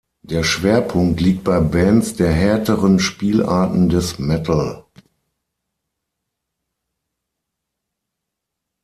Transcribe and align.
Der 0.23 0.43
Schwerpunkt 0.43 1.21
liegt 1.21 1.43
bei 1.43 1.59
Bands 1.59 2.15
der 2.15 2.31
härteren 2.31 2.97
Spielarten 2.97 3.87
des 3.87 4.17
Metal. 4.17 4.85